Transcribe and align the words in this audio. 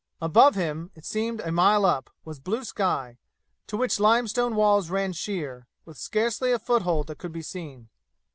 Above 0.19 0.55
him, 0.55 0.89
it 0.95 1.05
seemed 1.05 1.39
a 1.41 1.51
mile 1.51 1.85
up, 1.85 2.09
was 2.25 2.39
blue 2.39 2.63
sky, 2.63 3.19
to 3.67 3.77
which 3.77 3.99
limestone 3.99 4.55
walls 4.55 4.89
ran 4.89 5.13
sheer, 5.13 5.67
with 5.85 5.95
scarcely 5.95 6.51
a 6.51 6.57
foothold 6.57 7.05
that 7.05 7.19
could 7.19 7.31
be 7.31 7.43
seen. 7.43 7.87